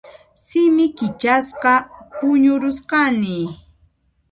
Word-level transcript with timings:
Simi 0.45 0.85
kichasqa 0.97 1.73
puñurusqani. 2.17 3.37